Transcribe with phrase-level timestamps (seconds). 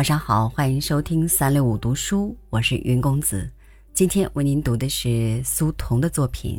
[0.00, 3.46] 晚上好，欢迎收听三六五读书，我是云公子。
[3.92, 6.58] 今天为您读的是苏童的作品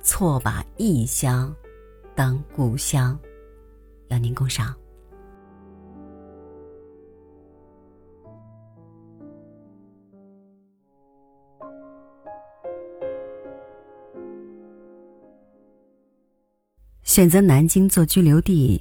[0.04, 1.50] 《错把异乡
[2.14, 3.18] 当故乡》，
[4.08, 4.76] 邀您共赏。
[17.02, 18.78] 选择南京做居留地，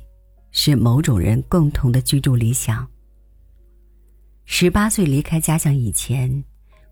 [0.51, 2.85] 是某种人共同的居住理想。
[4.45, 6.43] 十八岁离开家乡以前，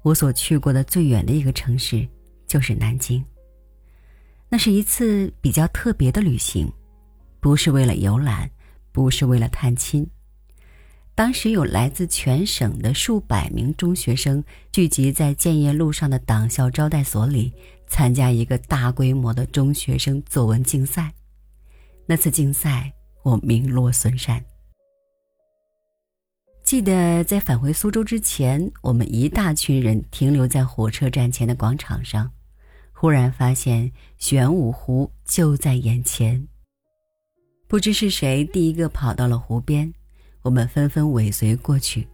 [0.02, 2.08] 我所去过的最远的一个城市
[2.48, 3.24] 就是南京。
[4.50, 6.72] 那是一次比较特别的旅行，
[7.40, 8.50] 不是为了游览，
[8.92, 10.06] 不是为了探亲。
[11.14, 17.54] 当时有来自全省的数百名中学生聚集在建业路上的党校招待所里，
[17.86, 21.14] 参加一个大规模的中学生作文竞赛。
[22.06, 22.92] 那次竞赛，
[23.24, 24.44] 我名落孙山。
[26.72, 32.32] 记得在返回苏州之前，我们一大群人停留在火车站前的广场上，
[32.94, 36.48] 忽然发现玄武湖就在眼前。
[37.68, 39.94] 不知是谁第一个跑到了湖边，
[40.44, 42.08] 我们纷纷尾随过去。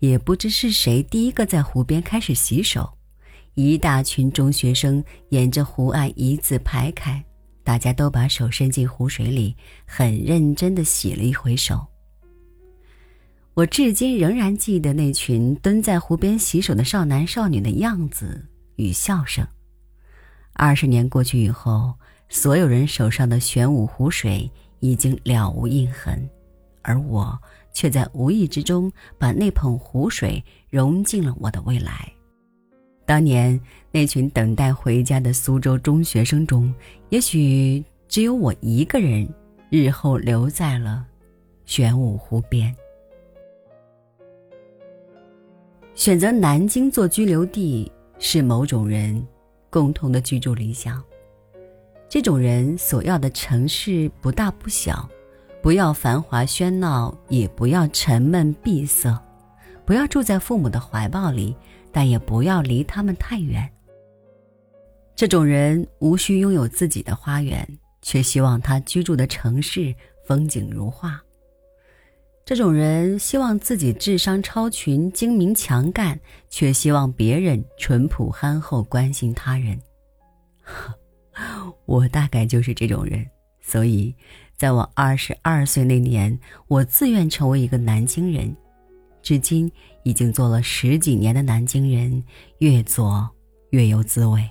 [0.00, 2.92] 也不知是谁第一个在湖边开始洗手，
[3.54, 7.24] 一大群中学生沿着湖岸一字排开，
[7.64, 11.86] 大家都把手伸进湖水里，很认真地洗了一回手。
[13.58, 19.44] 我至今仍然记得那群蹲在湖边洗手的少男少女的样子与笑声。
[20.52, 21.92] 二十年过去以后，
[22.28, 24.48] 所有人手上的玄武湖水
[24.78, 26.30] 已经了无印痕，
[26.82, 27.36] 而我
[27.72, 32.08] 却在无意之中把那捧湖水融进了我的未来。
[33.04, 36.72] 当年那群等待回家的苏州中学生中，
[37.08, 39.28] 也许只有我一个人，
[39.68, 41.04] 日后留在了
[41.66, 42.72] 玄武湖边。
[45.98, 49.26] 选择南京做居留地是某种人
[49.68, 51.02] 共同的居住理想。
[52.08, 55.08] 这种人所要的城市不大不小，
[55.60, 59.12] 不要繁华喧闹，也不要沉闷闭塞，
[59.84, 61.52] 不要住在父母的怀抱里，
[61.90, 63.68] 但也不要离他们太远。
[65.16, 67.68] 这种人无需拥有自己的花园，
[68.02, 69.92] 却希望他居住的城市
[70.24, 71.20] 风景如画。
[72.48, 79.78] 这种人希望自己智商超群、精明强干，却希望别人淳朴憨厚、关心他人。
[81.84, 83.22] 我大概就是这种人，
[83.60, 84.14] 所以，
[84.56, 88.56] 在我二十二岁那年，我自愿成为一个南京人。
[89.20, 89.70] 至今
[90.02, 92.24] 已经做了十几年的南京人，
[92.60, 93.28] 越做
[93.72, 94.42] 越有滋味。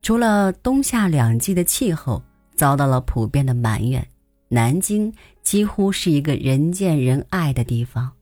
[0.00, 2.22] 除了冬夏两季的气候
[2.54, 4.06] 遭到了普遍的埋怨。
[4.48, 5.12] 南京
[5.42, 8.12] 几乎是一个人见人爱的地方。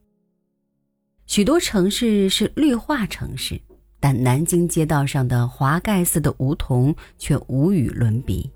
[1.26, 3.60] 许多城市是绿化城市，
[4.00, 8.50] 但南京街道上的华盖似的梧桐却无与伦比。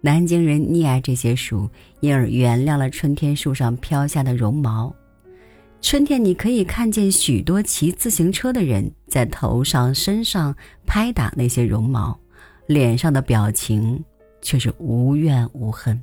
[0.00, 1.68] 南京人溺爱这些树，
[2.00, 4.94] 因而原谅了春天树上飘下的绒毛。
[5.82, 10.54] 春天，你可以看见许多骑自行车的人在头上、身上
[10.86, 12.18] 拍打那些绒毛，
[12.66, 14.02] 脸上的表情
[14.42, 16.00] 却是无怨无恨。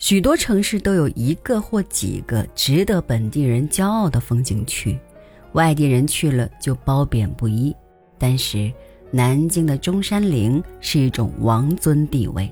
[0.00, 4.98] 许多城市都有一个或几个值得本地人骄傲的风景区，
[5.52, 7.76] 外地人去了就褒贬不一。
[8.18, 8.72] 但是，
[9.10, 12.50] 南京的中山陵是一种王尊地位。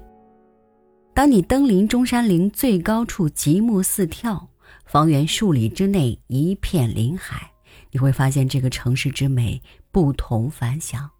[1.14, 4.46] 当你登临中山陵最高处，极目四眺，
[4.84, 7.50] 方圆数里之内一片林海，
[7.90, 9.60] 你会发现这个城市之美
[9.90, 11.10] 不同凡响。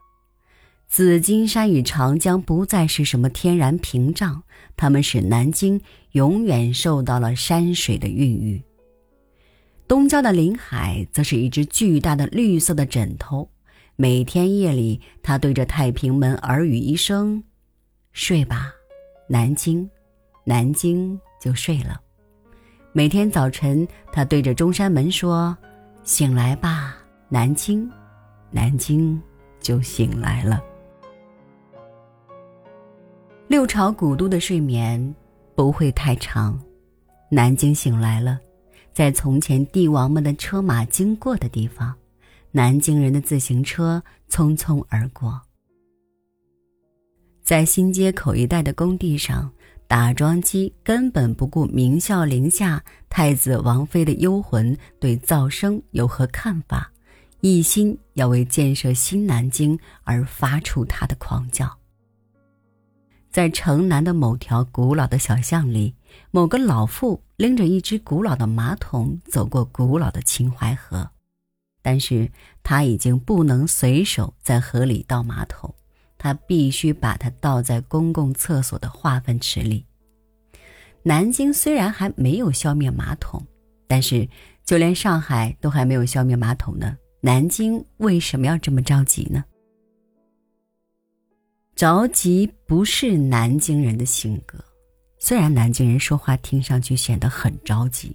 [0.89, 4.43] 紫金山与长江不再是什么天然屏障，
[4.75, 5.81] 它们使南京
[6.13, 8.61] 永远受到了山水的孕育。
[9.87, 13.49] 东郊的临海则是一只巨大的绿色的枕头，
[13.97, 17.43] 每天夜里，它对着太平门耳语一声
[18.13, 18.73] ：“睡吧，
[19.29, 19.89] 南京。”
[20.45, 22.01] 南京就睡了。
[22.93, 25.57] 每天早晨，它对着中山门说
[26.03, 26.97] ：“醒来吧，
[27.29, 27.89] 南京。”
[28.51, 29.21] 南京
[29.61, 30.59] 就醒来了。
[33.49, 35.15] 六朝古都的睡眠
[35.57, 36.61] 不会太长，
[37.31, 38.39] 南京醒来了，
[38.93, 41.95] 在从前帝王们的车马经过的地方，
[42.51, 45.41] 南京人的自行车匆匆而过。
[47.43, 49.51] 在新街口一带的工地上，
[49.87, 56.93] 打桩机根本不顾明孝陵下太子王妃的幽魂对噪声有何看法，
[57.41, 61.78] 一心要为建设新南京而发出他的狂叫。
[63.31, 65.95] 在城南的某条古老的小巷里，
[66.31, 71.11] 某个老妇拎着一只古老的马桶走过古老的秦淮河，
[71.83, 72.31] 但是
[72.63, 75.75] 她已经不能随手在河里倒马桶，
[76.17, 79.85] 她必须把它倒在公共厕所的化粪池里。
[81.03, 83.47] 南京虽然还没有消灭马桶，
[83.87, 84.29] 但是
[84.65, 86.97] 就连上海都还没有消灭马桶呢。
[87.21, 89.45] 南京为什么要这么着急呢？
[91.79, 94.59] 着急不是南京人的性格，
[95.17, 98.13] 虽然南京人说话听上去显得很着急。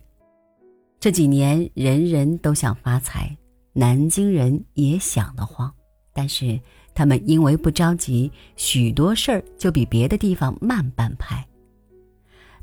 [1.00, 3.34] 这几年人人都想发财，
[3.72, 5.74] 南京人也想得慌，
[6.12, 6.60] 但是
[6.94, 11.42] 他们因为不着急，许多事儿就比别的地方慢半拍。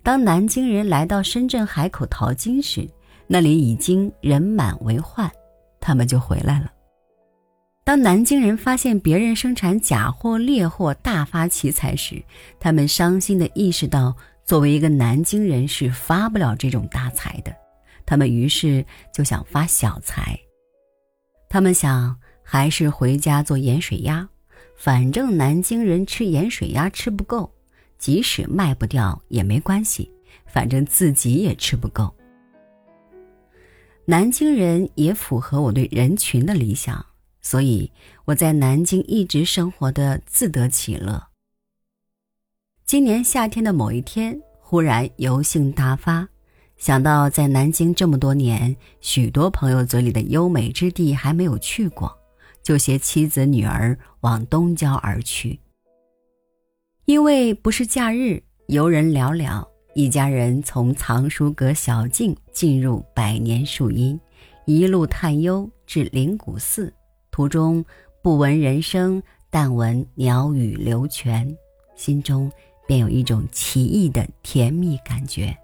[0.02, 2.86] 当南京人来到深圳海口淘金时，
[3.26, 5.32] 那里已经人满为患。
[5.80, 6.70] 他们就回来了。
[7.82, 12.22] 当南京人发现别人生产假货劣货大发其财时，
[12.60, 17.52] 他们伤心地意识到，作为一个南京人是发不了这种大财的。
[18.06, 20.38] 他们于是就想发小财。
[21.48, 24.28] 他们想，还是回家做盐水鸭，
[24.76, 27.50] 反正南京人吃盐水鸭吃不够，
[27.98, 30.08] 即使卖不掉也没关系，
[30.46, 32.14] 反正自己也吃不够。
[34.04, 37.04] 南京人也符合我对人群的理想，
[37.50, 37.90] 所以
[38.26, 41.30] 我在南京一直生活的自得其乐。
[42.86, 46.28] 今年夏天的某一天，忽然油性大发，
[46.76, 52.16] 想到在南京这么多年，许多朋友嘴里的优美之地还没有去过，
[52.62, 55.58] 就携妻子女儿往东郊而去。
[57.06, 59.66] 因为不是假日，游人寥寥。
[59.96, 64.20] 一家人从藏书阁小径进入百年树荫，
[64.66, 66.94] 一路探幽至灵谷寺，
[67.40, 67.82] 途中
[68.20, 71.56] 不闻人声，但闻鸟语流泉，
[71.96, 72.52] 心中
[72.86, 75.56] 便有一种奇异的甜蜜感觉，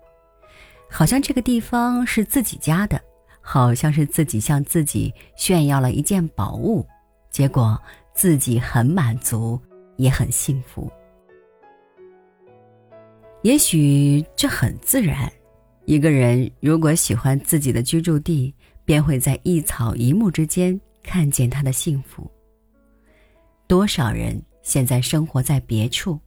[0.88, 2.99] 好像这个地方是自己家的，
[3.43, 6.82] 好像是自己向自己炫耀了一件宝物，
[7.31, 7.78] 结果
[8.14, 9.61] 自己很满足，
[9.96, 10.90] 也很幸福。
[13.43, 15.31] 也许这很自然，
[15.84, 18.55] 一个人如果喜欢自己的居住地，
[18.87, 22.31] 便会在一草一木之间看见他的幸福。
[23.67, 26.20] 多少人现在生活在别处，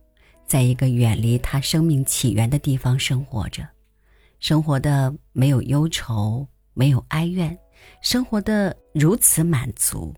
[0.47, 3.67] 在一个远离他生命起源的地方生活着，
[4.39, 7.55] 生活的没有忧愁，没有哀怨，
[8.01, 10.15] 生活的如此满足。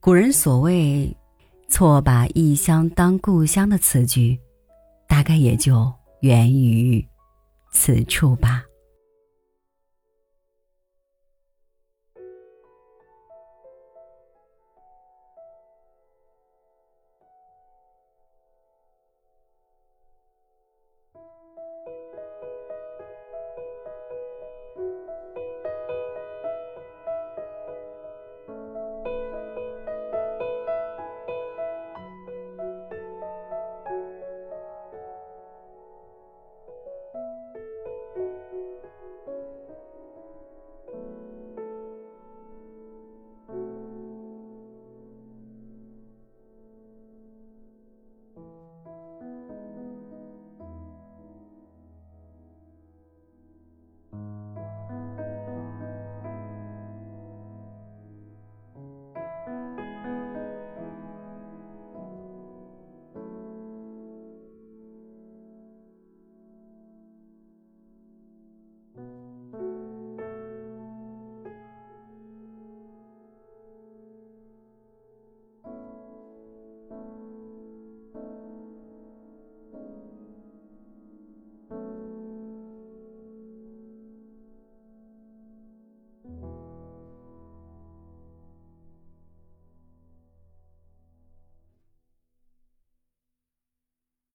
[0.00, 1.14] 古人所谓
[1.68, 4.38] “错把异乡当故乡”的词句。
[5.08, 5.90] 大概也就
[6.20, 7.04] 源于
[7.72, 8.62] 此处吧。